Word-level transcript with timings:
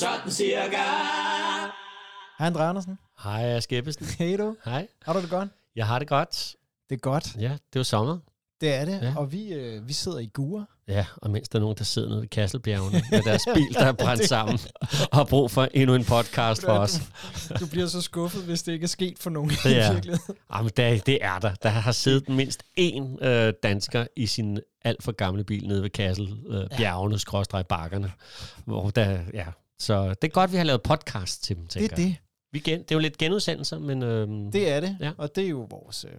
sådan 0.00 0.30
cirka. 0.30 0.76
Hej 2.38 2.46
Andre 2.46 2.68
Andersen. 2.68 2.98
Hej, 3.22 3.50
er 3.50 3.60
Skæbbesen. 3.60 4.06
Hej 4.18 4.36
du. 4.36 4.56
Hej. 4.64 4.86
Har 5.02 5.12
du 5.12 5.20
det 5.20 5.30
godt? 5.30 5.48
Jeg 5.76 5.86
har 5.86 5.98
det 5.98 6.08
godt. 6.08 6.56
Det 6.90 6.96
er 6.96 7.00
godt. 7.00 7.36
Ja, 7.36 7.42
det 7.42 7.50
er 7.52 7.80
jo 7.80 7.84
sommer. 7.84 8.18
Det 8.60 8.74
er 8.74 8.84
det. 8.84 9.02
Ja. 9.02 9.12
Og 9.16 9.32
vi, 9.32 9.52
øh, 9.52 9.88
vi 9.88 9.92
sidder 9.92 10.18
i 10.18 10.26
Gure. 10.26 10.66
Ja, 10.88 11.06
og 11.16 11.30
mens 11.30 11.48
der 11.48 11.58
er 11.58 11.60
nogen, 11.60 11.76
der 11.78 11.84
sidder 11.84 12.08
nede 12.08 12.20
ved 12.20 12.28
Kasselbjergene 12.28 13.02
med 13.10 13.22
deres 13.22 13.42
bil, 13.54 13.74
der 13.74 13.84
er 13.84 13.92
brændt 14.04 14.28
sammen, 14.28 14.58
og 15.10 15.16
har 15.16 15.24
brug 15.24 15.50
for 15.50 15.68
endnu 15.74 15.94
en 15.94 16.04
podcast 16.04 16.64
for 16.64 16.72
os. 16.72 17.00
Du 17.60 17.66
bliver 17.66 17.86
så 17.86 18.00
skuffet, 18.00 18.42
hvis 18.42 18.62
det 18.62 18.72
ikke 18.72 18.84
er 18.84 18.88
sket 18.88 19.18
for 19.18 19.30
nogen 19.30 19.50
Det 19.50 19.64
i 19.64 19.92
virkeligheden. 19.92 20.36
Jamen, 20.54 20.70
det, 20.76 21.06
det 21.06 21.18
er 21.20 21.38
der. 21.38 21.54
Der 21.54 21.68
har 21.68 21.92
siddet 21.92 22.28
mindst 22.28 22.62
én 22.80 23.26
øh, 23.26 23.52
dansker 23.62 24.06
i 24.16 24.26
sin 24.26 24.60
alt 24.84 25.02
for 25.02 25.12
gamle 25.12 25.44
bil 25.44 25.68
nede 25.68 25.82
ved 25.82 25.90
Kasselbjergene, 25.90 26.62
øh, 26.62 26.78
bjergene, 26.78 27.18
skråstreg 27.18 27.66
bakkerne. 27.66 28.12
Hvor 28.64 28.90
der, 28.90 29.18
ja. 29.34 29.44
Så 29.80 30.08
det 30.08 30.24
er 30.24 30.32
godt, 30.32 30.52
vi 30.52 30.56
har 30.56 30.64
lavet 30.64 30.82
podcast 30.82 31.42
til 31.42 31.56
dem, 31.56 31.62
Det 31.64 31.70
tænker 31.70 31.96
er 31.96 32.00
jeg. 32.00 32.08
det. 32.08 32.16
Vi 32.52 32.58
gen, 32.58 32.78
det 32.82 32.90
er 32.90 32.94
jo 32.94 32.98
lidt 33.00 33.18
genudsendelser, 33.18 33.78
men... 33.78 34.02
Øh, 34.02 34.28
Det 34.52 34.70
er 34.70 34.80
det. 34.80 34.96
Ja. 35.00 35.12
Og 35.18 35.36
det 35.36 35.44
er 35.44 35.48
jo 35.48 35.66
vores, 35.70 36.04
øh, 36.04 36.10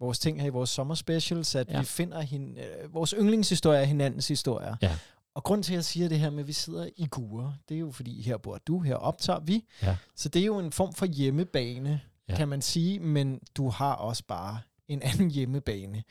vores 0.00 0.18
ting 0.18 0.40
her 0.40 0.46
i 0.46 0.50
vores 0.50 0.70
sommerspecials, 0.70 1.54
at 1.54 1.68
Ja. 1.70 1.78
vi 1.80 1.84
finder 1.86 2.20
hin, 2.20 2.58
øh, 2.58 2.94
vores 2.94 3.14
yndlingshistorier, 3.18 3.84
hinandens 3.84 4.28
historier. 4.28 4.76
Ja. 4.82 4.96
Og 5.34 5.44
grund 5.44 5.62
til, 5.62 5.72
at 5.72 5.76
jeg 5.76 5.84
siger 5.84 6.08
det 6.08 6.18
her 6.18 6.30
med, 6.30 6.40
at 6.40 6.46
vi 6.46 6.52
sidder 6.52 6.88
i 6.96 7.06
Gure, 7.10 7.54
det 7.68 7.74
er 7.74 7.78
jo 7.78 7.90
fordi, 7.90 8.22
her 8.22 8.36
bor 8.36 8.58
du, 8.58 8.80
her 8.80 8.94
optager 8.94 9.40
vi. 9.40 9.64
Ja. 9.82 9.96
Så 10.16 10.28
det 10.28 10.42
er 10.42 10.46
jo 10.46 10.58
en 10.58 10.72
form 10.72 10.94
for 10.94 11.06
hjemmebane, 11.06 12.00
Ja. 12.28 12.36
kan 12.36 12.48
man 12.48 12.62
sige, 12.62 12.98
men 13.00 13.40
du 13.56 13.68
har 13.68 13.92
også 13.94 14.22
bare 14.28 14.58
en 14.88 15.02
anden 15.12 15.30
hjemmebane. 15.30 16.02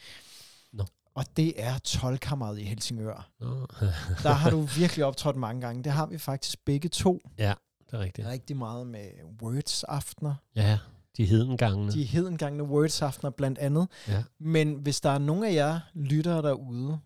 Og 1.17 1.25
det 1.37 1.63
er 1.63 1.77
12 1.77 2.19
i 2.57 2.63
Helsingør. 2.63 3.29
Nå, 3.39 3.67
Der 4.23 4.31
har 4.31 4.49
du 4.49 4.61
virkelig 4.61 5.05
optrådt 5.05 5.35
mange 5.35 5.61
gange. 5.61 5.83
Det 5.83 5.91
har 5.91 6.05
vi 6.05 6.17
faktisk 6.17 6.65
begge 6.65 6.89
to. 6.89 7.19
ja, 7.37 7.53
det 7.85 7.93
er 7.93 7.99
rigtigt. 7.99 8.27
Rigtig 8.27 8.57
meget 8.57 8.87
med 8.87 9.09
Words-aftener. 9.41 10.35
Ja, 10.55 10.79
de 11.17 11.25
hedengangene. 11.25 11.91
De 11.91 12.03
hedengangende 12.03 12.65
Words-aftener 12.65 13.29
blandt 13.29 13.59
andet. 13.59 13.87
Ja. 14.07 14.23
Men 14.39 14.73
hvis 14.73 15.01
der 15.01 15.09
er 15.09 15.17
nogen 15.17 15.43
af 15.43 15.53
jer 15.53 15.79
lyttere 15.93 16.41
derude, 16.41 16.99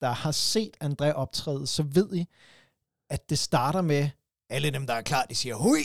der 0.00 0.10
har 0.10 0.30
set 0.32 0.76
André 0.84 1.12
optræde, 1.12 1.66
så 1.66 1.82
ved 1.82 2.14
I, 2.14 2.26
at 3.10 3.30
det 3.30 3.38
starter 3.38 3.82
med, 3.82 4.08
alle 4.50 4.70
dem, 4.70 4.86
der 4.86 4.94
er 4.94 5.02
klar, 5.02 5.24
de 5.24 5.34
siger 5.34 5.54
hui, 5.54 5.82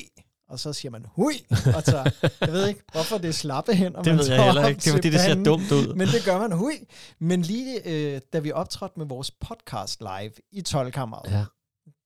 og 0.49 0.59
så 0.59 0.73
siger 0.73 0.91
man 0.91 1.05
hui, 1.15 1.33
og 1.75 1.83
så, 1.83 2.11
jeg 2.41 2.51
ved 2.51 2.67
ikke, 2.67 2.83
hvorfor 2.91 3.17
det 3.17 3.27
er 3.27 3.31
slappe 3.33 3.73
hænder, 3.73 4.01
Det 4.03 4.13
man 4.13 4.19
ved 4.19 4.25
jeg 4.27 4.37
tager 4.37 4.45
heller 4.45 4.67
ikke. 4.67 4.79
Det 4.79 4.87
er 4.87 4.91
fordi, 4.91 5.09
det 5.09 5.19
ser 5.19 5.43
dumt 5.43 5.71
ud. 5.71 5.93
Men 5.93 6.07
det 6.07 6.25
gør 6.25 6.39
man 6.39 6.51
hui. 6.51 6.73
Men 7.19 7.41
lige 7.41 7.87
øh, 7.87 8.21
da 8.33 8.39
vi 8.39 8.51
optrådte 8.51 8.93
med 8.99 9.05
vores 9.05 9.31
podcast 9.31 10.01
live 10.01 10.31
i 10.51 10.61
12 10.61 10.91
Ja. 10.95 11.45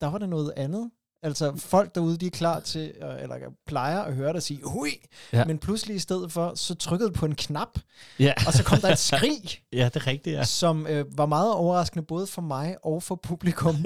der 0.01 0.07
var 0.07 0.17
der 0.17 0.27
noget 0.27 0.53
andet. 0.57 0.91
Altså 1.23 1.53
folk 1.57 1.95
derude, 1.95 2.17
de 2.17 2.25
er 2.25 2.29
klar 2.29 2.59
til, 2.59 2.93
øh, 3.03 3.21
eller 3.23 3.35
plejer 3.67 4.01
at 4.01 4.13
høre 4.15 4.33
dig 4.33 4.43
sige, 4.43 4.59
hui, 4.63 4.89
Ja. 5.33 5.37
ja. 5.37 5.45
men 5.45 5.57
pludselig 5.57 5.95
i 5.95 5.99
stedet 5.99 6.31
for, 6.31 6.51
så 6.55 6.75
trykkede 6.75 7.11
på 7.11 7.25
en 7.25 7.35
knap, 7.35 7.79
Ja. 8.19 8.33
og 8.47 8.53
så 8.53 8.63
kom 8.63 8.79
der 8.79 8.91
et 8.91 8.99
skrig, 9.11 9.59
ja, 9.73 9.85
det 9.85 9.95
er 9.95 10.07
rigtigt, 10.07 10.35
ja. 10.35 10.43
som 10.43 10.87
øh, 10.87 11.05
var 11.17 11.25
meget 11.25 11.53
overraskende, 11.53 12.05
både 12.05 12.27
for 12.27 12.41
mig 12.41 12.75
og 12.83 13.03
for 13.03 13.15
publikum. 13.15 13.75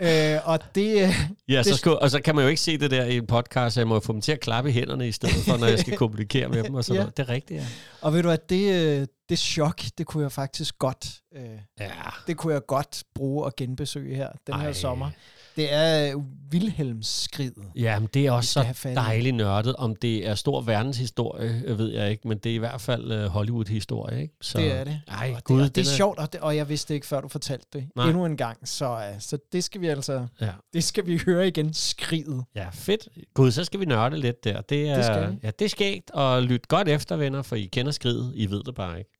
øh, 0.00 0.36
og 0.44 0.58
det, 0.74 1.02
øh, 1.02 1.14
Ja, 1.48 1.62
så 1.62 1.70
Det- 1.70 1.78
skulle, 1.78 1.98
og 1.98 2.10
så 2.10 2.20
kan 2.20 2.34
man 2.34 2.42
jo 2.44 2.48
ikke 2.48 2.60
se 2.60 2.78
det 2.78 2.90
der 2.90 3.04
i 3.04 3.16
en 3.16 3.26
podcast, 3.26 3.74
så 3.74 3.80
jeg 3.80 3.88
må 3.88 4.00
få 4.00 4.12
dem 4.12 4.20
til 4.20 4.32
at 4.32 4.40
klappe 4.40 4.70
i 4.70 4.72
hænderne 4.72 5.08
i 5.08 5.12
stedet 5.12 5.34
for, 5.34 5.56
når 5.56 5.66
jeg 5.66 5.78
skal 5.78 5.96
kommunikere 6.02 6.48
med 6.48 6.62
dem 6.64 6.74
og 6.74 6.84
sådan 6.84 6.94
Ja. 6.96 7.02
noget. 7.02 7.16
Det 7.16 7.22
er 7.22 7.28
rigtigt, 7.28 7.60
ja. 7.60 7.66
og 8.00 8.12
ved 8.14 8.22
du 8.22 8.30
at 8.30 8.50
det, 8.50 8.74
øh, 9.00 9.06
det 9.28 9.38
chok, 9.38 9.82
det 9.98 10.06
kunne 10.06 10.22
jeg 10.22 10.32
faktisk 10.32 10.78
godt, 10.78 11.06
øh, 11.36 11.42
Ja. 11.80 11.90
det 12.26 12.36
kunne 12.36 12.52
jeg 12.54 12.66
godt 12.66 13.04
bruge 13.14 13.44
og 13.44 13.52
genbesøge 13.56 14.16
her 14.16 14.28
den 14.46 14.54
her 14.54 14.62
Ej. 14.66 14.72
sommer. 14.72 15.10
Det 15.56 15.72
er 15.72 16.12
øh, 16.16 16.22
Wilhelmsskridet. 16.52 17.64
Ja, 17.76 17.98
men 17.98 18.08
det 18.14 18.26
er 18.26 18.30
også 18.32 18.50
så 18.52 18.90
dejligt 18.94 19.36
nørdet. 19.36 19.76
Om 19.76 19.96
det 19.96 20.26
er 20.28 20.34
stor 20.34 20.60
verdenshistorie, 20.60 21.62
øh, 21.66 21.78
ved 21.78 21.92
jeg 21.92 22.10
ikke, 22.10 22.28
men 22.28 22.38
det 22.38 22.50
er 22.50 22.54
i 22.54 22.58
hvert 22.58 22.80
fald 22.80 23.12
uh, 23.24 23.26
Hollywood-historie, 23.30 24.22
ikke? 24.22 24.34
Så, 24.40 24.58
Det 24.58 24.72
er 24.72 24.84
det. 24.84 25.00
Ej, 25.08 25.32
og 25.36 25.44
gud, 25.44 25.56
det, 25.56 25.62
og 25.64 25.68
det 25.68 25.84
den 25.84 25.92
er 25.92 25.96
sjovt, 25.96 26.18
og, 26.18 26.32
det, 26.32 26.40
og 26.40 26.56
jeg 26.56 26.68
vidste 26.68 26.94
ikke, 26.94 27.06
før 27.06 27.20
du 27.20 27.28
fortalte 27.28 27.66
det 27.72 27.88
Nej. 27.96 28.06
endnu 28.06 28.26
en 28.26 28.36
gang. 28.36 28.68
Så, 28.68 28.98
så 29.18 29.38
det 29.52 29.64
skal 29.64 29.80
vi 29.80 29.86
altså, 29.86 30.26
Ja. 30.40 30.50
det 30.72 30.84
skal 30.84 31.06
vi 31.06 31.20
høre 31.26 31.48
igen, 31.48 31.74
skridet. 31.74 32.44
ja, 32.54 32.66
fedt. 32.72 33.08
Gud, 33.34 33.50
så 33.50 33.64
skal 33.64 33.80
vi 33.80 33.84
nørde 33.84 34.16
lidt 34.20 34.44
der. 34.44 34.60
Det 34.60 34.88
er, 34.88 34.94
Det 34.96 35.04
skal. 35.04 35.38
Ja, 35.42 35.50
det 35.58 35.64
er 35.64 35.68
skægt, 35.68 36.10
og 36.10 36.42
lyt 36.42 36.68
godt 36.68 36.88
efter, 36.88 37.16
venner, 37.16 37.42
for 37.42 37.56
I 37.56 37.64
kender 37.72 37.92
skridet. 37.92 38.32
I 38.34 38.50
ved 38.50 38.62
det 38.64 38.74
bare 38.74 38.98
ikke. 38.98 39.10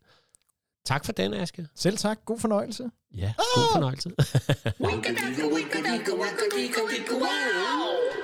Tak 0.84 1.04
for 1.04 1.12
den, 1.12 1.34
Aske. 1.34 1.66
Selv 1.74 1.96
tak. 1.98 2.18
God 2.24 2.38
fornøjelse. 2.38 2.90
Ja, 3.16 3.32
god 3.54 3.72
fornøjelse. 3.72 4.10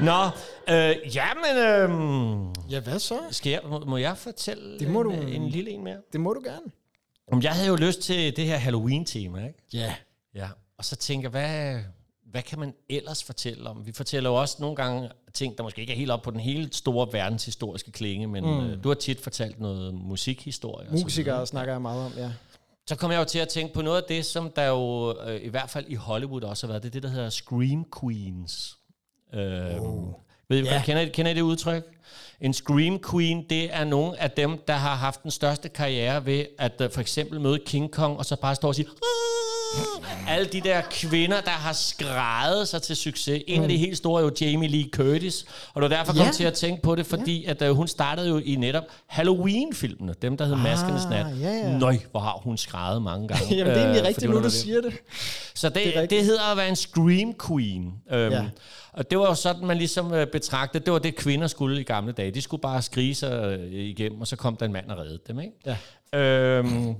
Nå, 0.00 0.25
øh, 0.75 1.16
jamen, 1.16 1.56
øh, 1.56 2.72
Ja, 2.72 2.81
hvad 2.81 2.98
så? 2.98 3.19
skal 3.31 3.50
jeg, 3.50 3.60
må, 3.69 3.78
må 3.78 3.97
jeg 3.97 4.16
fortælle 4.19 4.78
Det 4.78 4.88
må 4.91 5.00
en, 5.00 5.06
du. 5.06 5.26
en 5.26 5.48
lille 5.48 5.71
en 5.71 5.84
mere? 5.84 5.97
Det 6.12 6.21
må 6.21 6.32
du 6.32 6.41
gerne. 6.44 6.66
Jamen, 7.31 7.43
Jeg 7.43 7.53
havde 7.53 7.69
jo 7.69 7.76
lyst 7.76 8.00
til 8.00 8.37
det 8.37 8.44
her 8.47 8.56
Halloween-tema, 8.56 9.47
ikke? 9.47 9.59
Ja. 9.72 9.94
Ja. 10.34 10.48
Og 10.78 10.84
så 10.84 10.97
tænker 10.97 11.25
jeg, 11.25 11.31
hvad, 11.31 11.82
hvad 12.31 12.42
kan 12.42 12.59
man 12.59 12.75
ellers 12.88 13.25
fortælle 13.25 13.71
om? 13.71 13.87
Vi 13.87 13.92
fortæller 13.92 14.31
jo 14.31 14.37
også 14.37 14.56
nogle 14.60 14.77
gange 14.77 15.10
ting, 15.34 15.56
der 15.56 15.62
måske 15.62 15.81
ikke 15.81 15.92
er 15.92 15.97
helt 15.97 16.10
op 16.10 16.22
på 16.22 16.31
den 16.31 16.41
hele 16.41 16.69
store 16.72 17.09
verdenshistoriske 17.12 17.92
klinge, 17.92 18.27
men 18.27 18.44
mm. 18.44 18.60
øh, 18.66 18.84
du 18.84 18.88
har 18.88 18.94
tit 18.94 19.21
fortalt 19.21 19.60
noget 19.60 19.94
musikhistorie. 19.94 20.88
og 20.88 20.98
så 20.98 21.04
Musikere 21.04 21.34
videre. 21.34 21.47
snakker 21.47 21.75
jeg 21.75 21.82
meget 21.82 22.04
om, 22.06 22.12
ja. 22.16 22.31
Så 22.90 22.96
kommer 22.96 23.14
jeg 23.14 23.20
jo 23.20 23.24
til 23.24 23.38
at 23.38 23.48
tænke 23.48 23.74
på 23.74 23.82
noget 23.82 23.96
af 23.96 24.04
det, 24.08 24.26
som 24.26 24.50
der 24.56 24.64
jo 24.66 25.14
øh, 25.26 25.40
i 25.42 25.48
hvert 25.48 25.70
fald 25.70 25.84
i 25.88 25.94
Hollywood 25.94 26.42
også 26.42 26.66
har 26.66 26.72
været. 26.72 26.82
Det 26.82 26.88
er 26.88 26.92
det, 26.92 27.02
der 27.02 27.08
hedder 27.08 27.30
Scream 27.30 27.84
Queens. 28.00 28.76
Øh, 29.34 29.80
oh. 29.82 30.12
ved 30.48 30.58
I, 30.58 30.62
Ja. 30.62 30.82
kender, 30.86 31.02
I, 31.02 31.08
kender 31.08 31.30
I 31.32 31.34
det 31.34 31.40
udtryk? 31.40 31.84
En 32.40 32.52
Scream 32.54 32.98
Queen, 33.10 33.46
det 33.50 33.74
er 33.74 33.84
nogle 33.84 34.18
af 34.20 34.30
dem, 34.30 34.58
der 34.68 34.74
har 34.74 34.94
haft 34.94 35.22
den 35.22 35.30
største 35.30 35.68
karriere 35.68 36.26
ved 36.26 36.46
at 36.58 36.80
uh, 36.80 36.90
for 36.90 37.00
eksempel 37.00 37.40
møde 37.40 37.58
King 37.66 37.90
Kong, 37.92 38.18
og 38.18 38.24
så 38.24 38.36
bare 38.36 38.54
stå 38.54 38.68
og 38.68 38.74
sige... 38.74 38.86
"Ah!" 38.86 39.39
Alle 40.28 40.47
de 40.47 40.60
der 40.60 40.81
kvinder, 40.91 41.41
der 41.41 41.50
har 41.50 41.72
skrejet 41.72 42.69
sig 42.69 42.82
til 42.82 42.97
succes. 42.97 43.42
En 43.47 43.62
af 43.62 43.69
de 43.69 43.76
helt 43.76 43.97
store 43.97 44.20
er 44.20 44.25
jo 44.25 44.32
Jamie 44.41 44.69
Lee 44.69 44.88
Curtis. 44.92 45.44
Og 45.75 45.82
det 45.82 45.91
var 45.91 45.97
derfor, 45.97 46.12
jeg 46.12 46.19
Ja. 46.20 46.25
kom 46.25 46.34
til 46.34 46.44
at 46.44 46.53
tænke 46.54 46.82
på 46.82 46.94
det, 46.94 47.06
fordi 47.06 47.44
at, 47.44 47.62
uh, 47.62 47.76
hun 47.76 47.88
startede 47.88 48.28
jo 48.28 48.38
i 48.38 48.54
netop 48.56 48.84
Halloween-filmene. 49.06 50.14
Dem, 50.22 50.36
der 50.36 50.44
hed 50.44 50.56
Maskernes 50.56 51.04
Nat. 51.10 51.26
Ah, 51.26 51.41
ja, 51.42 51.50
ja. 51.50 51.78
Nøj, 51.78 51.98
hvor 52.10 52.20
har 52.20 52.41
hun 52.44 52.56
skrejet 52.59 53.03
mange 53.03 53.28
gange. 53.28 53.44
Jamen, 53.56 53.66
det 53.66 53.76
er 53.76 53.82
egentlig 53.84 54.00
Øh, 54.03 54.09
rigtigt, 54.09 54.30
nu 54.30 54.38
du 54.38 54.44
er- 54.44 54.48
siger 54.48 54.80
det. 54.80 54.92
Så 55.54 55.69
det, 55.69 55.75
Det 55.75 55.97
er 55.98 56.06
det, 56.06 56.25
hedder 56.25 56.50
at 56.50 56.56
være 56.56 56.69
en 56.69 56.76
scream 56.76 57.34
queen. 57.47 57.92
Øhm, 58.12 58.32
Ja. 58.32 58.44
Og 58.92 59.10
det 59.10 59.19
var 59.19 59.26
jo 59.26 59.34
sådan, 59.34 59.66
man 59.66 59.76
ligesom 59.76 60.12
øh, 60.14 60.26
betragtede, 60.26 60.84
det 60.84 60.92
var 60.92 60.98
det, 60.98 61.16
kvinder 61.16 61.47
skulle 61.47 61.80
i 61.80 61.84
gamle 61.84 62.12
dage. 62.12 62.30
De 62.30 62.42
skulle 62.42 62.60
bare 62.60 62.82
skrige 62.82 63.14
sig 63.14 63.59
igennem, 63.72 64.20
og 64.20 64.26
så 64.26 64.36
kom 64.36 64.56
der 64.56 64.66
en 64.66 64.72
mand 64.72 64.91
og 64.91 64.98
reddede 64.98 65.19
dem. 65.28 65.41
Ikke? 65.41 65.53
Ja. 66.12 66.19
Øhm, 66.19 66.94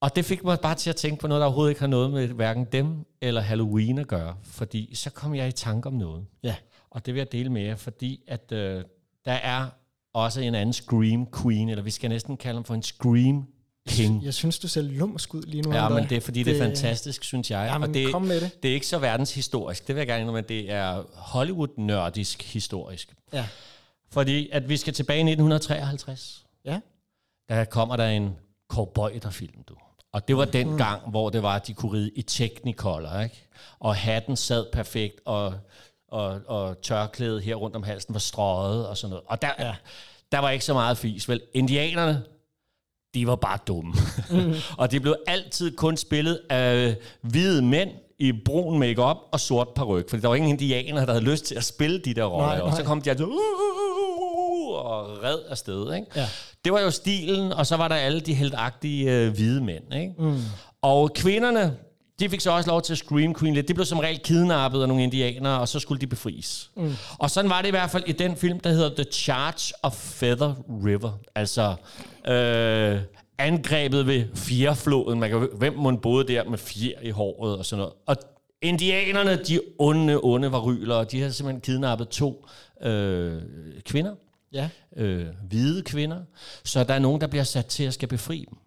og 0.00 0.16
det 0.16 0.24
fik 0.24 0.44
mig 0.44 0.60
bare 0.60 0.74
til 0.74 0.90
at 0.90 0.96
tænke 0.96 1.20
på 1.20 1.28
noget, 1.28 1.40
der 1.40 1.46
overhovedet 1.46 1.70
ikke 1.70 1.80
har 1.80 1.88
noget 1.88 2.10
med 2.10 2.28
hverken 2.28 2.64
dem 2.72 3.06
eller 3.20 3.40
Halloween 3.40 3.98
at 3.98 4.06
gøre. 4.06 4.36
Fordi 4.42 4.94
så 4.94 5.10
kom 5.10 5.34
jeg 5.34 5.48
i 5.48 5.52
tanke 5.52 5.86
om 5.86 5.92
noget. 5.94 6.26
Ja. 6.42 6.54
Og 6.90 7.06
det 7.06 7.14
vil 7.14 7.20
jeg 7.20 7.32
dele 7.32 7.50
med 7.50 7.62
jer, 7.62 7.76
fordi 7.76 8.22
at 8.28 8.52
øh, 8.52 8.84
der 9.24 9.32
er 9.32 9.66
også 10.14 10.40
en 10.40 10.54
anden 10.54 10.72
scream 10.72 11.28
queen, 11.42 11.68
eller 11.68 11.82
vi 11.82 11.90
skal 11.90 12.10
næsten 12.10 12.36
kalde 12.36 12.56
ham 12.56 12.64
for 12.64 12.74
en 12.74 12.82
scream 12.82 13.46
king. 13.88 14.24
Jeg 14.24 14.34
synes, 14.34 14.58
du 14.58 14.68
ser 14.68 14.82
lumsk 14.82 15.34
ud 15.34 15.42
lige 15.42 15.62
nu. 15.62 15.72
Ja, 15.72 15.88
men 15.88 16.08
det 16.08 16.16
er 16.16 16.20
fordi, 16.20 16.38
det, 16.42 16.46
det 16.46 16.62
er 16.62 16.66
fantastisk, 16.66 17.24
synes 17.24 17.50
jeg. 17.50 17.68
Jamen, 17.72 17.88
og 17.88 17.94
det, 17.94 18.12
kom 18.12 18.22
med 18.22 18.40
det. 18.40 18.62
det 18.62 18.70
er 18.70 18.74
ikke 18.74 18.86
så 18.86 18.98
verdenshistorisk, 18.98 19.86
det 19.86 19.94
vil 19.94 20.00
jeg 20.00 20.06
gerne 20.06 20.20
indrømme, 20.20 20.40
men 20.40 20.48
det 20.48 20.72
er 20.72 21.02
Hollywood-nørdisk 21.14 22.42
historisk. 22.42 23.14
Ja. 23.32 23.48
Fordi 24.10 24.48
at 24.52 24.68
vi 24.68 24.76
skal 24.76 24.92
tilbage 24.94 25.18
i 25.18 25.20
1953. 25.20 26.46
Ja. 26.64 26.80
Der 27.48 27.64
kommer 27.64 27.96
der 27.96 28.08
en 28.08 28.36
cowboy-film, 28.68 29.62
du. 29.68 29.74
Og 30.16 30.28
det 30.28 30.36
var 30.36 30.44
den 30.44 30.70
Mm. 30.70 30.76
gang, 30.78 31.10
hvor 31.10 31.30
det 31.30 31.42
var, 31.42 31.54
at 31.56 31.66
de 31.66 31.74
kunne 31.74 31.92
ride 31.92 32.10
i 32.14 32.22
Technicolor, 32.22 33.20
ikke? 33.20 33.46
Og 33.80 33.96
hatten 33.96 34.36
sad 34.36 34.66
perfekt, 34.72 35.20
og, 35.24 35.54
og, 36.08 36.40
og 36.46 36.80
tørklædet 36.82 37.42
her 37.42 37.54
rundt 37.54 37.76
om 37.76 37.82
halsen 37.82 38.14
var 38.14 38.20
strøget 38.20 38.88
og 38.88 38.96
sådan 38.96 39.10
noget. 39.10 39.24
Og 39.28 39.42
der, 39.42 39.48
ja. 39.58 39.74
der 40.32 40.38
var 40.38 40.50
ikke 40.50 40.64
så 40.64 40.72
meget 40.72 40.98
fis, 40.98 41.28
vel? 41.28 41.40
Indianerne, 41.54 42.22
de 43.14 43.26
var 43.26 43.36
bare 43.36 43.58
dumme. 43.66 43.94
Mm. 44.30 44.54
og 44.78 44.90
det 44.90 45.02
blev 45.02 45.16
altid 45.26 45.76
kun 45.76 45.96
spillet 45.96 46.40
af 46.50 46.96
hvide 47.20 47.62
mænd 47.62 47.90
i 48.18 48.32
brun 48.44 48.78
makeup 48.78 49.16
og 49.32 49.40
sort 49.40 49.68
peruk, 49.68 50.10
fordi 50.10 50.22
der 50.22 50.28
var 50.28 50.34
ingen 50.34 50.50
indianer, 50.50 51.04
der 51.04 51.12
havde 51.12 51.24
lyst 51.24 51.44
til 51.44 51.54
at 51.54 51.64
spille 51.64 51.98
de 51.98 52.14
der 52.14 52.24
roller. 52.24 52.60
Og 52.62 52.72
så 52.72 52.84
kom 52.84 53.02
de 53.02 53.10
altså 53.10 53.24
og 54.76 55.22
red 55.22 55.38
afsted. 55.48 55.94
Ikke? 55.94 56.06
Ja. 56.16 56.26
Det 56.64 56.72
var 56.72 56.80
jo 56.80 56.90
stilen, 56.90 57.52
og 57.52 57.66
så 57.66 57.76
var 57.76 57.88
der 57.88 57.94
alle 57.94 58.20
de 58.20 58.34
heldagtige 58.34 59.12
øh, 59.12 59.32
hvide 59.32 59.64
mænd. 59.64 59.94
Ikke? 59.94 60.12
Mm. 60.18 60.40
Og 60.82 61.12
kvinderne, 61.14 61.76
de 62.18 62.28
fik 62.28 62.40
så 62.40 62.50
også 62.50 62.70
lov 62.70 62.82
til 62.82 62.92
at 62.92 62.98
scream 62.98 63.34
queen 63.34 63.54
lidt. 63.54 63.68
De 63.68 63.74
blev 63.74 63.86
som 63.86 63.98
regel 63.98 64.18
kidnappet 64.18 64.82
af 64.82 64.88
nogle 64.88 65.02
indianere, 65.02 65.60
og 65.60 65.68
så 65.68 65.78
skulle 65.78 66.00
de 66.00 66.06
befries. 66.06 66.70
Mm. 66.76 66.94
Og 67.18 67.30
sådan 67.30 67.50
var 67.50 67.60
det 67.60 67.68
i 67.68 67.70
hvert 67.70 67.90
fald 67.90 68.04
i 68.06 68.12
den 68.12 68.36
film, 68.36 68.60
der 68.60 68.70
hedder 68.70 68.94
The 68.94 69.04
Charge 69.12 69.74
of 69.82 69.94
Feather 69.94 70.54
River. 70.84 71.12
Altså 71.34 71.74
øh, 72.28 73.00
angrebet 73.38 74.06
ved 74.06 74.24
fjerfloden. 74.34 75.20
Man 75.20 75.30
kan, 75.30 75.48
hvem 75.54 75.74
må 75.74 75.96
boede 75.96 76.32
der 76.32 76.44
med 76.44 76.58
fjer 76.58 77.00
i 77.02 77.10
håret 77.10 77.58
og 77.58 77.64
sådan 77.64 77.78
noget. 77.78 77.94
Og 78.06 78.16
Indianerne, 78.62 79.36
de 79.36 79.60
onde, 79.78 80.20
onde 80.22 80.52
varyler, 80.52 81.04
de 81.04 81.20
har 81.20 81.30
simpelthen 81.30 81.60
kidnappet 81.60 82.08
to 82.08 82.46
øh, 82.82 83.42
kvinder, 83.84 84.14
Ja. 84.52 84.68
øh, 84.96 85.26
hvide 85.48 85.82
kvinder, 85.82 86.22
så 86.64 86.84
der 86.84 86.94
er 86.94 86.98
nogen, 86.98 87.20
der 87.20 87.26
bliver 87.26 87.44
sat 87.44 87.66
til 87.66 87.84
at 87.84 87.94
skal 87.94 88.08
befri 88.08 88.44
dem. 88.50 88.58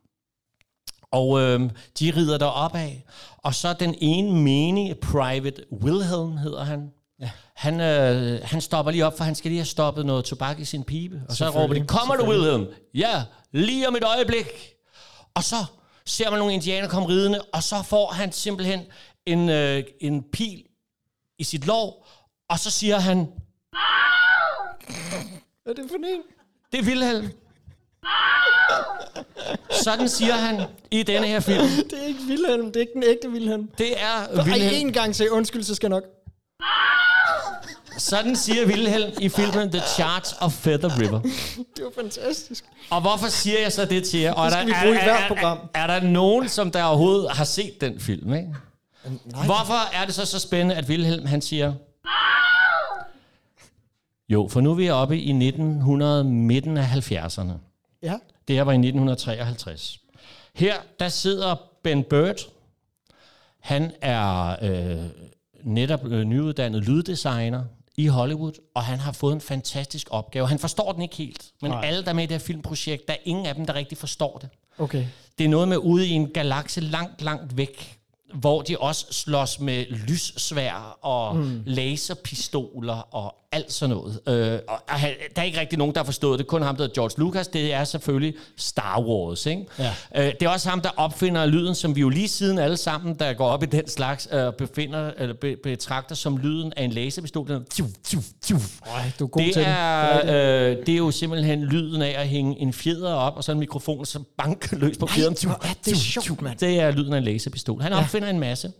Og 1.11 1.39
øh, 1.41 1.59
de 1.99 2.13
rider 2.15 2.37
der 2.37 2.45
opad, 2.45 2.91
og 3.37 3.55
så 3.55 3.73
den 3.73 3.95
ene 4.01 4.31
menige, 4.41 4.95
Private 4.95 5.65
Wilhelm 5.83 6.37
hedder 6.37 6.63
han, 6.63 6.91
Ja. 7.21 7.31
han, 7.55 7.79
øh, 7.81 8.39
han 8.43 8.61
stopper 8.61 8.91
lige 8.91 9.05
op, 9.05 9.17
for 9.17 9.23
han 9.23 9.35
skal 9.35 9.51
lige 9.51 9.59
have 9.59 9.65
stoppet 9.65 10.05
noget 10.05 10.25
tobak 10.25 10.59
i 10.59 10.65
sin 10.65 10.83
pibe. 10.83 11.21
Og 11.29 11.35
så 11.35 11.49
råber 11.49 11.73
de, 11.73 11.87
kommer 11.87 12.15
du 12.15 12.29
Wilhelm? 12.29 12.65
Ja, 12.93 13.23
lige 13.51 13.87
om 13.87 13.95
et 13.95 14.03
øjeblik. 14.03 14.45
Og 15.33 15.43
så 15.43 15.55
ser 16.05 16.29
man 16.29 16.39
nogle 16.39 16.53
indianer 16.53 16.87
komme 16.87 17.09
ridende, 17.09 17.41
og 17.53 17.63
så 17.63 17.83
får 17.83 18.07
han 18.11 18.31
simpelthen 18.31 18.81
en, 19.25 19.49
øh, 19.49 19.83
en 20.01 20.23
pil 20.33 20.63
i 21.39 21.43
sit 21.43 21.65
lov, 21.67 22.05
og 22.49 22.59
så 22.59 22.71
siger 22.71 22.99
han, 22.99 23.27
Hvad 25.69 25.77
er 25.77 25.81
det 25.81 25.91
for 25.91 25.97
en? 25.97 26.21
det 26.71 26.79
er 26.79 26.83
Wilhelm. 26.83 27.29
Sådan 29.83 30.09
siger 30.09 30.33
han 30.33 30.61
i 30.91 31.03
denne 31.03 31.27
her 31.27 31.39
film. 31.39 31.67
Det 31.89 31.93
er 32.03 32.07
ikke 32.07 32.19
Wilhelm, 32.29 32.65
det 32.65 32.75
er 32.75 32.79
ikke 32.79 32.93
den 32.93 33.03
ægte 33.03 33.29
Wilhelm. 33.29 33.69
Det 33.77 34.01
er 34.01 34.05
Ej, 34.07 34.43
Wilhelm. 34.43 34.87
en 34.87 34.93
gang 34.93 35.15
sagde 35.15 35.31
undskyld, 35.31 35.63
så 35.63 35.75
skal 35.75 35.87
jeg 35.87 35.89
nok. 35.89 36.03
Sådan 37.97 38.35
siger 38.35 38.65
Wilhelm 38.65 39.11
i 39.19 39.29
filmen 39.29 39.71
The 39.71 39.81
Charge 39.95 40.35
of 40.41 40.51
Feather 40.53 40.99
River. 41.01 41.19
Det 41.75 41.83
var 41.85 41.91
fantastisk. 42.01 42.65
Og 42.89 43.01
hvorfor 43.01 43.27
siger 43.27 43.59
jeg 43.61 43.71
så 43.71 43.85
det 43.85 44.03
til 44.03 44.19
jer? 44.19 44.33
Og 44.33 44.45
Det 44.45 44.53
skal 44.53 44.63
er 44.63 44.67
vi 44.67 44.73
bruge 44.83 44.95
i 44.95 44.99
er- 44.99 45.03
hvert 45.03 45.23
er- 45.23 45.27
program. 45.27 45.57
Er, 45.73 45.79
er 45.79 45.87
der 45.99 46.07
nogen, 46.07 46.49
som 46.49 46.71
der 46.71 46.83
overhovedet 46.83 47.31
har 47.31 47.45
set 47.45 47.81
den 47.81 47.99
film? 47.99 48.33
Ikke? 48.33 48.47
Nej. 49.25 49.45
Hvorfor 49.45 49.95
er 50.01 50.05
det 50.05 50.15
så 50.15 50.25
så 50.25 50.39
spændende, 50.39 50.75
at 50.75 50.85
Wilhelm 50.89 51.25
han 51.25 51.41
siger... 51.41 51.73
Jo, 54.29 54.47
for 54.47 54.61
nu 54.61 54.71
er 54.71 54.75
vi 54.75 54.89
oppe 54.89 55.17
i 55.17 55.29
1900, 55.29 56.23
midten 56.23 56.77
af 56.77 57.11
70'erne. 57.11 57.51
Ja. 58.03 58.15
Det 58.47 58.55
her 58.55 58.63
var 58.63 58.71
i 58.71 58.75
1953. 58.75 59.99
Her, 60.55 60.75
der 60.99 61.09
sidder 61.09 61.55
Ben 61.83 62.03
Burt. 62.03 62.49
Han 63.59 63.91
er 64.01 64.55
øh, 64.61 65.05
netop 65.63 66.05
øh, 66.05 66.23
nyuddannet 66.23 66.83
lyddesigner 66.83 67.63
i 67.97 68.07
Hollywood, 68.07 68.53
og 68.75 68.83
han 68.83 68.99
har 68.99 69.11
fået 69.11 69.33
en 69.33 69.41
fantastisk 69.41 70.07
opgave. 70.11 70.47
Han 70.47 70.59
forstår 70.59 70.91
den 70.91 71.01
ikke 71.01 71.15
helt, 71.15 71.51
men 71.61 71.71
Nej. 71.71 71.85
alle, 71.85 72.03
der 72.03 72.09
er 72.09 72.13
med 72.13 72.23
i 72.23 72.27
det 72.27 72.33
her 72.33 72.39
filmprojekt, 72.39 73.07
der 73.07 73.13
er 73.13 73.17
ingen 73.25 73.45
af 73.45 73.55
dem, 73.55 73.65
der 73.65 73.75
rigtig 73.75 73.97
forstår 73.97 74.37
det. 74.37 74.49
Okay. 74.77 75.05
Det 75.37 75.45
er 75.45 75.49
noget 75.49 75.67
med 75.67 75.77
ude 75.77 76.07
i 76.07 76.11
en 76.11 76.29
galakse 76.29 76.81
langt, 76.81 77.21
langt 77.21 77.57
væk, 77.57 77.99
hvor 78.33 78.61
de 78.61 78.77
også 78.77 79.05
slås 79.11 79.59
med 79.59 79.85
lyssvær 79.89 80.97
og 81.01 81.35
mm. 81.35 81.63
laserpistoler 81.65 83.15
og 83.15 83.35
alt 83.51 83.73
sådan 83.73 83.95
noget. 83.95 84.19
Øh, 84.27 84.59
og 84.67 84.75
og 84.89 84.99
der 85.35 85.41
er 85.41 85.45
ikke 85.45 85.59
rigtig 85.59 85.77
nogen, 85.77 85.93
der 85.93 85.99
har 85.99 86.05
forstået 86.05 86.39
det. 86.39 86.47
Kun 86.47 86.61
ham, 86.61 86.75
der 86.75 86.83
hedder 86.83 86.93
George 86.93 87.13
Lucas. 87.17 87.47
Det 87.47 87.73
er 87.73 87.83
selvfølgelig 87.83 88.33
Star 88.57 89.01
Wars. 89.01 89.45
Ikke? 89.45 89.65
Ja. 89.79 89.93
Øh, 90.15 90.25
det 90.39 90.43
er 90.43 90.49
også 90.49 90.69
ham, 90.69 90.81
der 90.81 90.89
opfinder 90.97 91.45
lyden, 91.45 91.75
som 91.75 91.95
vi 91.95 92.01
jo 92.01 92.09
lige 92.09 92.27
siden 92.27 92.57
alle 92.59 92.77
sammen, 92.77 93.15
der 93.19 93.33
går 93.33 93.47
op 93.47 93.63
i 93.63 93.65
den 93.65 93.89
slags, 93.89 94.27
øh, 94.31 94.53
befinder, 94.53 95.11
eller 95.17 95.35
be, 95.41 95.55
betragter 95.63 96.15
som 96.15 96.37
lyden 96.37 96.73
af 96.77 96.83
en 96.83 96.91
laserpistol. 96.91 97.47
Den 97.47 97.65
tju, 97.73 97.85
tju, 98.07 98.19
tju. 98.45 98.55
Øj, 98.55 99.01
du 99.19 99.23
er 99.23 99.27
god 99.29 99.41
Det 99.43 99.53
til 99.53 99.63
er, 99.65 100.21
det. 100.21 100.29
øh, 100.79 100.85
det 100.85 100.93
er 100.93 100.97
jo 100.97 101.11
simpelthen 101.11 101.63
lyden 101.63 102.01
af 102.01 102.15
at 102.21 102.27
hænge 102.27 102.59
en 102.59 102.73
fjeder 102.73 103.13
op, 103.13 103.37
og 103.37 103.43
så 103.43 103.51
en 103.51 103.59
mikrofon, 103.59 104.05
som 104.05 104.25
banker 104.37 104.77
løs 104.77 104.97
på 104.97 105.07
fjederen. 105.07 105.35
hvor 105.43 105.53
er 105.63 105.73
det 105.85 105.97
sjovt, 105.97 106.41
mand. 106.41 106.57
Det 106.57 106.79
er 106.79 106.91
lyden 106.91 107.13
af 107.13 107.17
en 107.17 107.23
laserpistol. 107.23 107.81
Han 107.81 107.93
opfinder 107.93 108.29
en 108.29 108.39
masse. 108.39 108.71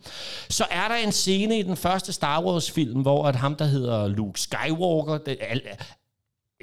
Så 0.48 0.64
er 0.70 0.88
der 0.88 0.94
en 0.94 1.12
scene 1.12 1.58
i 1.58 1.62
den 1.62 1.76
første 1.76 2.12
Star 2.12 2.42
Wars-film, 2.42 3.00
hvor 3.00 3.26
at 3.26 3.36
ham, 3.36 3.54
der 3.56 3.64
hedder 3.64 4.08
Luke 4.08 4.40
Skywalker, 4.40 4.59
det, 5.26 5.36
al, 5.40 5.62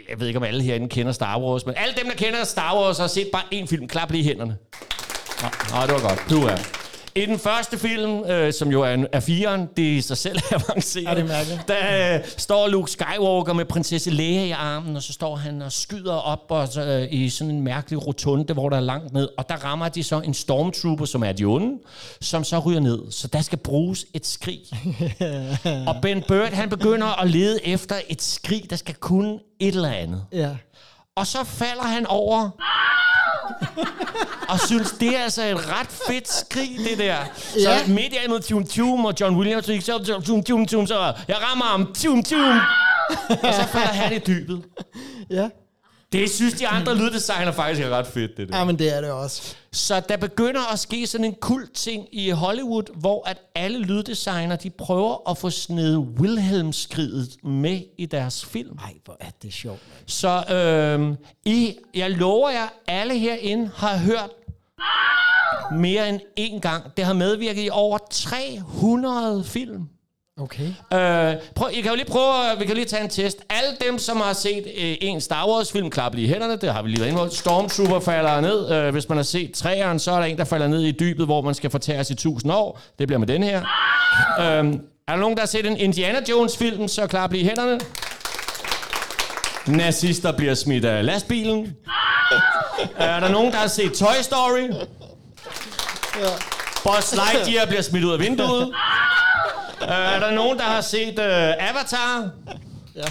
jeg 0.10 0.20
ved 0.20 0.28
ikke, 0.28 0.38
om 0.38 0.44
alle 0.44 0.64
herinde 0.64 0.90
kender 0.90 1.12
Star 1.12 1.42
Wars, 1.42 1.66
men 1.66 1.76
alle 1.78 1.96
dem, 1.96 2.06
der 2.06 2.16
kender 2.16 2.44
Star 2.44 2.76
Wars, 2.76 2.98
har 2.98 3.08
set 3.08 3.30
bare 3.34 3.44
én 3.54 3.68
film. 3.68 3.88
Klap 3.88 4.12
lige 4.12 4.24
hænderne. 4.24 4.58
Nå, 5.42 5.48
nå, 5.70 5.82
det 5.86 5.94
var 5.94 6.10
godt. 6.10 6.26
Du 6.30 6.42
er. 6.46 6.77
I 7.18 7.26
den 7.26 7.40
første 7.40 7.78
film, 7.78 8.24
øh, 8.24 8.54
som 8.54 8.72
jo 8.72 8.82
er, 8.82 8.94
en, 8.94 9.08
er 9.12 9.20
firen, 9.20 9.70
det 9.78 9.88
er 9.88 9.98
i 9.98 10.02
sig 10.02 10.18
selv 10.18 10.40
avanceret. 10.52 11.06
Ja, 11.06 11.16
det 11.16 11.26
mærkeligt. 11.26 11.68
Der 11.68 12.16
øh, 12.16 12.26
står 12.38 12.68
Luke 12.68 12.92
Skywalker 12.92 13.54
med 13.54 13.66
prinsesse 13.66 14.10
Leia 14.10 14.44
i 14.46 14.52
armen, 14.52 14.96
og 14.96 15.04
så 15.04 15.14
står 15.14 15.36
han 15.36 15.62
og 15.62 15.72
skyder 15.72 16.14
op 16.14 16.46
og 16.50 16.68
så, 16.68 16.82
øh, 16.82 17.08
i 17.12 17.30
sådan 17.30 17.52
en 17.54 17.62
mærkelig 17.62 18.08
rotunde, 18.08 18.54
hvor 18.54 18.70
der 18.70 18.78
er 18.78 18.82
langt 18.82 19.14
ned. 19.14 19.30
Og 19.38 19.50
der 19.50 19.56
rammer 19.56 19.90
de 19.90 20.04
så 20.04 20.20
en 20.20 20.34
stormtrooper, 20.34 21.06
som 21.06 21.24
er 21.24 21.32
de 21.32 21.46
onde, 21.46 21.78
som 22.22 22.44
så 22.44 22.60
ryger 22.60 22.80
ned. 22.80 23.12
Så 23.12 23.28
der 23.28 23.42
skal 23.42 23.58
bruges 23.58 24.06
et 24.14 24.28
skrig. 24.28 24.62
og 25.88 25.96
Ben 26.02 26.24
Burt, 26.28 26.54
han 26.54 26.70
begynder 26.70 27.22
at 27.22 27.30
lede 27.30 27.66
efter 27.66 27.96
et 28.10 28.22
skrig, 28.22 28.70
der 28.70 28.76
skal 28.76 28.96
kunne 28.96 29.40
et 29.60 29.76
eller 29.76 29.90
andet. 29.90 30.24
Ja. 30.32 30.50
Og 31.16 31.28
så 31.28 31.44
falder 31.44 31.84
han 31.84 32.06
over 32.08 32.50
og 34.50 34.60
synes, 34.68 34.92
det 34.92 35.18
er 35.18 35.24
altså 35.24 35.44
et 35.44 35.58
ret 35.80 35.88
fedt 36.08 36.32
skrig, 36.34 36.78
det 36.90 36.98
der. 36.98 37.16
Så 37.36 37.60
Ja. 37.60 37.88
midt 37.88 38.14
i 38.14 38.28
med 38.30 38.40
Tum 38.40 38.68
Tum 38.68 39.06
og 39.06 39.14
John 39.20 39.36
Williams, 39.38 39.66
så, 39.66 40.00
så 40.06 40.22
Tum 40.26 40.44
Tum 40.44 40.66
Tum, 40.66 40.88
så 40.88 41.14
jeg 41.28 41.38
rammer 41.52 41.66
ham, 41.66 41.94
Tum 41.94 42.24
Tum. 42.24 42.60
og 43.30 43.54
så 43.54 43.64
falder 43.72 43.88
han 43.94 44.14
i 44.14 44.20
dybet. 44.20 44.64
Ja. 45.30 45.50
Det 46.12 46.30
synes 46.30 46.54
de 46.54 46.68
andre 46.68 46.96
lyddesigner 46.96 47.52
faktisk 47.52 47.82
er 47.82 47.90
ret 47.90 48.08
fedt, 48.08 48.38
det 48.38 48.50
der. 48.50 48.58
ja, 48.58 48.64
men 48.64 48.80
det 48.80 48.96
er 48.98 49.02
det 49.02 49.12
også. 49.12 49.56
Så 49.72 50.00
der 50.10 50.18
begynder 50.18 50.74
at 50.74 50.80
ske 50.80 51.08
sådan 51.08 51.26
en 51.26 51.36
kult 51.42 51.74
ting 51.74 52.08
i 52.12 52.30
Hollywood, 52.30 52.84
hvor 53.00 53.28
at 53.30 53.38
alle 53.56 53.80
lyddesigner, 53.80 54.56
de 54.56 54.70
prøver 54.70 55.30
at 55.30 55.38
få 55.38 55.50
snedet 55.50 55.98
Wilhelm-skridet 55.98 57.44
med 57.44 57.82
i 57.98 58.06
deres 58.06 58.46
film. 58.46 58.78
Ej, 58.84 58.94
hvor 59.06 59.18
er 59.20 59.30
det 59.42 59.54
sjovt. 59.54 59.80
Så 60.06 60.44
øh, 60.52 61.16
I, 61.46 61.78
jeg 61.94 62.12
lover 62.12 62.50
jer, 62.50 62.68
alle 62.88 63.18
herinde 63.20 63.72
har 63.76 63.98
hørt 63.98 64.30
mere 65.72 66.10
end 66.10 66.20
én 66.40 66.60
gang. 66.60 66.98
Det 66.98 67.06
har 67.06 67.14
medvirket 67.14 67.66
i 67.66 67.70
over 67.72 67.98
300 68.12 69.44
film. 69.44 69.90
Okay. 70.42 70.68
Øh, 70.94 71.36
prøv, 71.56 71.70
I 71.72 71.82
kan 71.82 71.92
jo 71.92 71.96
lige 71.96 72.06
prøve, 72.06 72.60
vi 72.60 72.66
kan 72.66 72.76
lige 72.76 72.86
tage 72.86 73.04
en 73.04 73.10
test. 73.10 73.38
Alle 73.50 73.70
dem, 73.88 74.00
som 74.00 74.18
har 74.18 74.34
set 74.34 74.64
øh, 74.78 74.96
en 75.02 75.22
Star 75.22 75.48
Wars-film, 75.48 75.90
klap 75.90 76.14
lige 76.16 76.28
i 76.28 76.30
hænderne, 76.30 76.56
det 76.56 76.74
har 76.74 76.82
vi 76.82 76.90
lige 76.90 77.00
været 77.00 77.10
inde 77.12 77.22
på. 77.22 77.30
Stormtrooper 77.30 78.00
falder 78.00 78.42
ned. 78.42 78.72
Øh, 78.72 78.92
hvis 78.92 79.10
man 79.10 79.18
har 79.18 79.24
set 79.24 79.52
træeren, 79.54 80.00
så 80.00 80.12
er 80.12 80.16
der 80.16 80.26
en, 80.26 80.38
der 80.38 80.44
falder 80.44 80.68
ned 80.68 80.82
i 80.82 80.92
dybet, 80.92 81.26
hvor 81.26 81.42
man 81.42 81.54
skal 81.54 81.70
fortæres 81.70 82.10
i 82.10 82.16
tusind 82.16 82.52
år. 82.52 82.80
Det 83.00 83.08
bliver 83.08 83.20
med 83.20 83.28
den 83.28 83.44
her. 83.44 83.60
øh, 84.40 84.46
er 85.08 85.12
der 85.14 85.16
nogen, 85.16 85.36
der 85.36 85.42
har 85.42 85.48
set 85.48 85.66
en 85.66 85.78
Indiana 85.78 86.20
Jones-film, 86.30 86.88
så 86.88 87.08
klap 87.08 87.32
lige 87.32 87.42
i 87.42 87.46
hænderne. 87.48 87.80
Nazister 89.68 90.32
bliver 90.32 90.54
smidt 90.54 90.86
af 90.86 91.06
lastbilen. 91.06 91.76
er 92.98 93.20
der 93.20 93.30
nogen, 93.30 93.52
der 93.52 93.58
har 93.58 93.68
set 93.68 93.94
Toy 93.94 94.22
Story? 94.22 94.70
Ja. 96.22 96.30
Buzz 96.84 97.16
Lightyear 97.16 97.66
bliver 97.66 97.82
smidt 97.82 98.04
ud 98.04 98.12
af 98.14 98.20
vinduet. 98.20 98.74
Uh, 99.82 99.88
er 99.88 100.20
der 100.20 100.32
nogen, 100.32 100.58
der 100.58 100.64
har 100.64 100.82
set 100.82 101.20
uh, 101.20 101.26
Avatar? 101.70 102.30
Ja. 102.96 103.04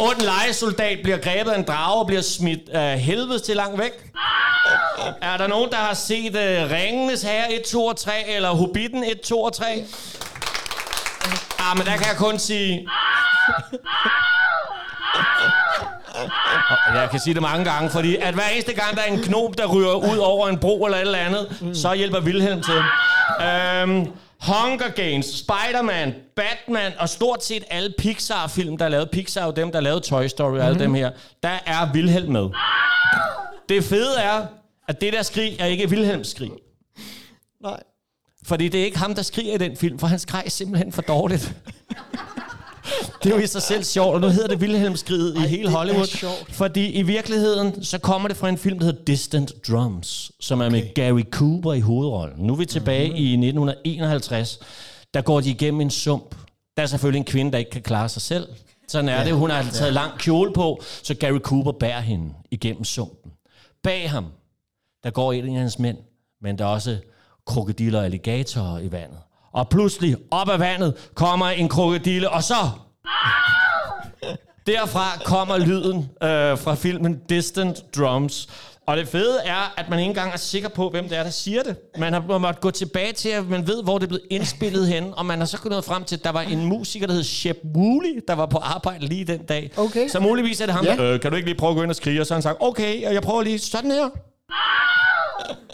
Und 0.00 0.20
legesoldat 0.20 0.98
bliver 1.02 1.18
grebet 1.18 1.50
af 1.50 1.58
en 1.58 1.64
drage 1.64 2.00
og 2.00 2.06
bliver 2.06 2.22
smidt 2.22 2.68
af 2.68 3.00
helvede 3.00 3.38
til 3.38 3.56
langt 3.56 3.78
væk. 3.78 3.92
Er 5.22 5.36
der 5.36 5.46
nogen, 5.46 5.70
der 5.70 5.76
har 5.76 5.94
set 5.94 6.36
uh, 6.36 6.70
Ringenes 6.70 7.22
Herre 7.22 7.52
1, 7.52 7.62
2 7.62 7.86
og 7.86 7.96
3, 7.96 8.28
eller 8.28 8.50
Hobbiten 8.50 9.04
1, 9.04 9.20
2 9.20 9.42
og 9.42 9.52
3? 9.52 9.84
Ah, 11.58 11.76
men 11.76 11.86
der 11.86 11.96
kan 11.96 12.06
jeg 12.08 12.16
kun 12.16 12.38
sige... 12.38 12.88
Jeg 16.94 17.08
kan 17.10 17.20
sige 17.20 17.34
det 17.34 17.42
mange 17.42 17.64
gange, 17.72 17.90
fordi 17.90 18.16
at 18.16 18.34
hver 18.34 18.48
eneste 18.52 18.72
gang, 18.72 18.96
der 18.96 19.02
er 19.02 19.12
en 19.12 19.22
knop, 19.22 19.58
der 19.58 19.66
ryger 19.66 19.94
ud 19.94 20.18
over 20.18 20.48
en 20.48 20.58
bro 20.58 20.84
eller 20.84 20.98
et 20.98 21.02
eller 21.02 21.18
andet, 21.18 21.56
mm. 21.60 21.74
så 21.74 21.94
hjælper 21.94 22.20
Wilhelm 22.20 22.62
til. 22.62 22.82
Øhm, 23.46 24.12
Hunger 24.46 24.88
Games, 24.88 25.26
Spider-Man, 25.26 26.14
Batman 26.36 26.92
og 26.98 27.08
stort 27.08 27.44
set 27.44 27.64
alle 27.70 27.94
Pixar-film, 27.98 28.78
der 28.78 28.84
er 28.84 28.88
lavet. 28.88 29.10
Pixar 29.10 29.44
jo 29.46 29.50
dem, 29.52 29.72
der 29.72 29.80
lavede 29.80 30.00
Toy 30.00 30.26
Story 30.26 30.58
og 30.58 30.66
alle 30.66 30.78
dem 30.78 30.94
her. 30.94 31.10
Der 31.42 31.58
er 31.66 31.92
Wilhelm 31.94 32.32
med. 32.32 32.48
Det 33.68 33.84
fede 33.84 34.20
er, 34.20 34.46
at 34.88 35.00
det 35.00 35.12
der 35.12 35.22
skrig 35.22 35.56
er 35.60 35.66
ikke 35.66 35.88
Wilhelms 35.88 36.28
skrig. 36.28 36.50
Nej. 37.62 37.82
Fordi 38.46 38.68
det 38.68 38.80
er 38.80 38.84
ikke 38.84 38.98
ham, 38.98 39.14
der 39.14 39.22
skriger 39.22 39.54
i 39.54 39.58
den 39.58 39.76
film, 39.76 39.98
for 39.98 40.06
han 40.06 40.18
skreg 40.18 40.44
simpelthen 40.48 40.92
for 40.92 41.02
dårligt. 41.02 41.54
Det 43.22 43.32
er 43.32 43.36
jo 43.36 43.42
i 43.42 43.46
sig 43.46 43.62
selv 43.62 43.84
sjovt, 43.84 44.14
og 44.14 44.20
nu 44.20 44.28
hedder 44.28 44.48
det 44.48 44.58
Wilhelm-skriget 44.58 45.36
i 45.36 45.40
hele 45.40 45.70
Hollywood. 45.70 46.26
Fordi 46.48 46.90
i 46.92 47.02
virkeligheden, 47.02 47.84
så 47.84 47.98
kommer 47.98 48.28
det 48.28 48.36
fra 48.36 48.48
en 48.48 48.58
film, 48.58 48.78
der 48.78 48.84
hedder 48.86 49.04
Distant 49.04 49.52
Drums, 49.68 50.32
som 50.40 50.60
er 50.60 50.68
med 50.70 50.94
Gary 50.94 51.22
Cooper 51.30 51.72
i 51.72 51.80
hovedrollen. 51.80 52.46
Nu 52.46 52.52
er 52.52 52.56
vi 52.56 52.66
tilbage 52.66 53.08
Mhm. 53.08 53.16
i 53.16 53.36
1951. 53.36 54.58
Der 55.14 55.22
går 55.22 55.40
de 55.40 55.50
igennem 55.50 55.80
en 55.80 55.90
sump. 55.90 56.34
Der 56.76 56.82
er 56.82 56.86
selvfølgelig 56.86 57.18
en 57.18 57.24
kvinde, 57.24 57.52
der 57.52 57.58
ikke 57.58 57.70
kan 57.70 57.82
klare 57.82 58.08
sig 58.08 58.22
selv. 58.22 58.48
Sådan 58.88 59.08
er 59.08 59.18
ja, 59.20 59.24
det. 59.24 59.34
Hun 59.34 59.50
har 59.50 59.70
taget 59.72 59.92
lang 59.92 60.18
kjole 60.18 60.52
på, 60.52 60.82
så 61.02 61.14
Gary 61.14 61.38
Cooper 61.38 61.72
bærer 61.72 62.00
hende 62.00 62.34
igennem 62.50 62.84
sumpen. 62.84 63.32
Bag 63.82 64.10
ham, 64.10 64.24
der 65.04 65.10
går 65.10 65.32
en 65.32 65.54
af 65.54 65.60
hans 65.60 65.78
mænd, 65.78 65.98
men 66.42 66.58
der 66.58 66.64
er 66.64 66.68
også 66.68 66.98
krokodiller 67.46 67.98
og 67.98 68.04
alligatorer 68.04 68.78
i 68.78 68.92
vandet. 68.92 69.18
Og 69.54 69.68
pludselig, 69.68 70.16
op 70.30 70.48
af 70.48 70.60
vandet, 70.60 70.94
kommer 71.14 71.46
en 71.48 71.68
krokodille, 71.68 72.30
og 72.30 72.42
så... 72.42 72.54
Derfra 74.66 75.18
kommer 75.24 75.58
lyden 75.58 75.96
øh, 76.22 76.58
fra 76.58 76.74
filmen 76.74 77.20
Distant 77.28 77.96
Drums. 77.96 78.48
Og 78.86 78.96
det 78.96 79.08
fede 79.08 79.38
er, 79.44 79.74
at 79.76 79.88
man 79.90 79.98
ikke 79.98 80.08
engang 80.08 80.32
er 80.32 80.36
sikker 80.36 80.68
på, 80.68 80.90
hvem 80.90 81.08
det 81.08 81.18
er, 81.18 81.22
der 81.22 81.30
siger 81.30 81.62
det. 81.62 81.76
Man 81.98 82.12
har 82.12 82.38
måttet 82.38 82.60
gå 82.60 82.70
tilbage 82.70 83.12
til, 83.12 83.28
at 83.28 83.48
man 83.48 83.66
ved, 83.66 83.82
hvor 83.82 83.98
det 83.98 84.04
er 84.04 84.08
blevet 84.08 84.24
indspillet 84.30 84.88
hen, 84.88 85.14
og 85.16 85.26
man 85.26 85.38
har 85.38 85.46
så 85.46 85.58
kunnet 85.58 85.84
frem 85.84 86.04
til, 86.04 86.16
at 86.16 86.24
der 86.24 86.30
var 86.32 86.40
en 86.40 86.64
musiker, 86.64 87.06
der 87.06 87.14
hed 87.14 87.22
Shep 87.22 87.56
Woolley, 87.76 88.20
der 88.28 88.34
var 88.34 88.46
på 88.46 88.58
arbejde 88.58 89.06
lige 89.06 89.24
den 89.24 89.44
dag. 89.46 89.70
Okay. 89.76 90.08
Så 90.08 90.20
muligvis 90.20 90.60
er 90.60 90.66
det 90.66 90.74
ham, 90.74 90.84
Ja. 90.84 90.96
der, 90.96 91.12
øh, 91.14 91.20
kan 91.20 91.30
du 91.30 91.36
ikke 91.36 91.48
lige 91.48 91.58
prøve 91.58 91.70
at 91.70 91.76
gå 91.76 91.82
ind 91.82 91.90
og 91.90 91.96
skrige? 91.96 92.20
Og 92.20 92.26
så 92.26 92.34
har 92.34 92.36
han 92.36 92.42
sagt, 92.42 92.56
okay, 92.60 93.06
og 93.06 93.14
jeg 93.14 93.22
prøver 93.22 93.42
lige 93.42 93.58
sådan 93.58 93.90
her. 93.90 94.08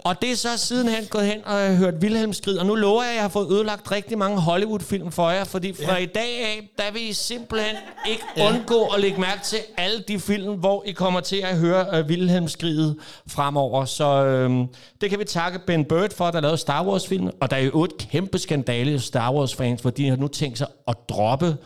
Og 0.04 0.22
det 0.22 0.30
er 0.30 0.36
så 0.36 0.48
sidenhen 0.56 1.04
gået 1.10 1.26
hen 1.26 1.40
og 1.46 1.60
jeg 1.60 1.68
har 1.68 1.74
hørt 1.76 1.94
Wilhelm 1.94 2.32
skrid, 2.32 2.56
og 2.58 2.66
nu 2.66 2.74
lover 2.74 3.02
jeg, 3.02 3.10
at 3.10 3.14
jeg 3.14 3.24
har 3.24 3.28
fået 3.28 3.50
ødelagt 3.52 3.92
rigtig 3.92 4.18
mange 4.18 4.40
Hollywood-film 4.40 5.12
for 5.12 5.30
jer, 5.30 5.44
fordi 5.44 5.72
fra 5.86 5.96
i 5.96 6.06
dag 6.06 6.40
af, 6.44 6.70
der 6.78 6.92
vil 6.92 7.08
I 7.08 7.12
simpelthen 7.12 7.76
ikke 8.08 8.22
undgå 8.48 8.84
at 8.86 9.00
lægge 9.00 9.20
mærke 9.20 9.40
til 9.44 9.58
alle 9.76 10.04
de 10.08 10.20
film, 10.20 10.54
hvor 10.54 10.82
I 10.86 10.92
kommer 10.92 11.20
til 11.20 11.36
at 11.36 11.56
høre 11.58 12.00
uh, 12.00 12.06
Wilhelm 12.06 12.48
skridet 12.48 12.96
fremover. 13.28 13.84
Så 13.84 14.24
øhm, 14.24 14.66
det 15.00 15.10
kan 15.10 15.18
vi 15.18 15.24
takke 15.24 15.58
Ben 15.66 15.84
Bird 15.84 16.14
for, 16.16 16.30
der 16.30 16.40
lavede 16.40 16.58
Star 16.58 16.84
Wars-film, 16.86 17.30
og 17.40 17.50
der 17.50 17.56
er 17.56 17.60
jo 17.60 17.84
et 17.84 17.98
kæmpe 17.98 18.38
skandale 18.38 18.94
i 18.94 18.98
Star 18.98 19.32
Wars-fans, 19.32 19.82
for 19.82 19.90
de 19.90 20.08
har 20.08 20.16
nu 20.16 20.28
tænkt 20.28 20.58
sig 20.58 20.66
at 20.88 20.94
droppe 21.08 21.46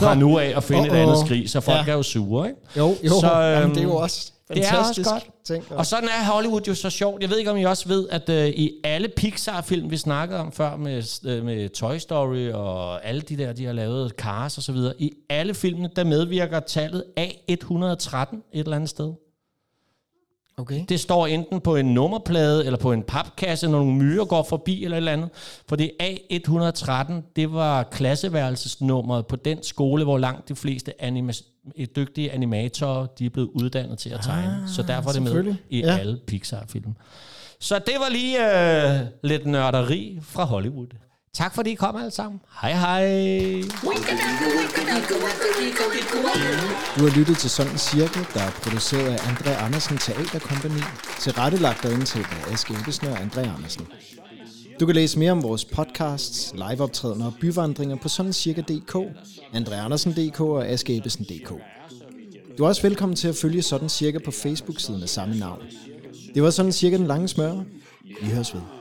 fra 0.00 0.14
nu 0.14 0.38
af 0.38 0.52
og 0.56 0.62
finde 0.62 0.82
uh-oh. 0.82 0.94
et 0.94 0.96
andet 0.96 1.18
skrig, 1.26 1.50
så 1.50 1.60
folk 1.60 1.86
Ja. 1.86 1.92
er 1.92 1.96
jo 1.96 2.02
sure, 2.02 2.48
ikke? 2.48 2.60
Jo, 2.76 2.96
jo. 3.04 3.08
Så, 3.08 3.20
Så, 3.20 3.38
Jamen, 3.38 3.62
øhm, 3.62 3.74
det 3.74 3.80
er 3.80 3.84
jo 3.84 3.96
også 3.96 4.32
det 4.54 4.64
er 4.64 4.76
også 4.76 4.94
fantastisk 4.94 5.10
godt. 5.10 5.44
ting. 5.44 5.64
Og 5.70 5.86
sådan 5.86 6.08
er 6.08 6.32
Hollywood 6.32 6.60
jo 6.68 6.74
så 6.74 6.90
sjovt. 6.90 7.22
Jeg 7.22 7.30
ved 7.30 7.38
ikke, 7.38 7.50
om 7.50 7.56
I 7.56 7.64
også 7.64 7.88
ved, 7.88 8.08
at 8.08 8.28
øh, 8.28 8.48
i 8.48 8.72
alle 8.84 9.08
Pixar-film, 9.08 9.90
vi 9.90 9.96
snakkede 9.96 10.40
om 10.40 10.52
før 10.52 10.76
med, 10.76 11.20
øh, 11.26 11.44
med 11.44 11.68
Toy 11.68 11.96
Story 11.98 12.50
og 12.50 13.04
alle 13.06 13.20
de 13.20 13.36
der, 13.36 13.52
de 13.52 13.64
har 13.64 13.72
lavet 13.72 14.10
Cars 14.10 14.56
og 14.56 14.62
så 14.62 14.72
videre, 14.72 14.94
i 14.98 15.12
alle 15.28 15.54
filmene, 15.54 15.90
der 15.96 16.04
medvirker 16.04 16.60
tallet 16.60 17.04
A113 17.20 18.36
et 18.52 18.64
eller 18.64 18.76
andet 18.76 18.90
sted. 18.90 19.12
Okay. 20.58 20.84
Det 20.88 21.00
står 21.00 21.26
enten 21.26 21.60
på 21.60 21.76
en 21.76 21.86
nummerplade 21.86 22.66
eller 22.66 22.78
på 22.78 22.92
en 22.92 23.02
papkasse, 23.02 23.68
når 23.68 23.78
nogle 23.78 23.94
myrer 23.94 24.24
går 24.24 24.42
forbi 24.42 24.84
eller 24.84 24.96
et 24.96 24.98
eller 24.98 25.12
andet. 25.12 25.30
For 25.68 25.76
det 25.76 25.90
A113, 26.02 27.12
det 27.36 27.52
var 27.52 27.82
klasseværelsesnummeret 27.82 29.26
på 29.26 29.36
den 29.36 29.62
skole, 29.62 30.04
hvor 30.04 30.18
langt 30.18 30.48
de 30.48 30.54
fleste 30.56 30.92
anima- 31.02 31.42
dygtige 31.96 32.32
animatorer, 32.32 33.06
de 33.06 33.26
er 33.26 33.30
blevet 33.30 33.48
uddannet 33.54 33.98
til 33.98 34.10
at 34.10 34.20
tegne. 34.22 34.60
Ah, 34.62 34.68
så 34.68 34.82
derfor 34.82 35.08
er 35.08 35.12
det 35.12 35.22
med 35.22 35.54
i 35.70 35.80
ja. 35.80 35.98
alle 35.98 36.18
Pixar-film. 36.26 36.94
Så 37.60 37.78
det 37.78 37.94
var 37.98 38.08
lige 38.10 38.36
øh, 39.00 39.06
lidt 39.22 39.46
nørderi 39.46 40.18
fra 40.22 40.44
Hollywood. 40.44 40.86
Tak 41.38 41.54
fordi 41.54 41.70
I 41.70 41.74
kom 41.74 41.96
alle 41.96 42.10
sammen. 42.10 42.40
Hej 42.62 42.72
hej. 42.72 43.02
Du 46.96 47.00
har 47.06 47.18
lyttet 47.18 47.38
til 47.38 47.50
Sådan 47.50 47.78
Cirkel, 47.78 48.26
der 48.34 48.40
er 48.40 48.50
produceret 48.50 49.10
af 49.10 49.16
André 49.16 49.64
Andersen 49.64 49.98
Teaterkompagni, 49.98 50.80
tilrettelagt 51.20 51.84
og 51.84 51.92
indtalt 51.92 52.26
af 52.26 52.52
Aske 52.52 52.74
Ebbesen 52.80 53.06
og 53.06 53.18
André 53.18 53.40
Andersen. 53.56 53.86
Du 54.80 54.86
kan 54.86 54.94
læse 54.94 55.18
mere 55.18 55.32
om 55.32 55.42
vores 55.42 55.64
podcasts, 55.64 56.54
liveoptrædener 56.54 57.26
og 57.26 57.34
byvandringer 57.40 57.96
på 57.96 58.08
sådancirka.dk, 58.08 58.96
andreandersen.dk 59.52 60.40
og 60.40 60.66
askeebesen.dk. 60.66 61.52
Du 62.58 62.64
er 62.64 62.68
også 62.68 62.82
velkommen 62.82 63.16
til 63.16 63.28
at 63.28 63.36
følge 63.36 63.62
Sådan 63.62 63.88
Cirka 63.88 64.18
på 64.24 64.30
Facebook-siden 64.30 65.02
af 65.02 65.08
samme 65.08 65.38
navn. 65.38 65.62
Det 66.34 66.42
var 66.42 66.50
Sådan 66.50 66.72
Cirka 66.72 66.96
den 66.96 67.06
lange 67.06 67.28
smør. 67.28 67.52
Vi 68.22 68.30
høres 68.30 68.54
ved. 68.54 68.77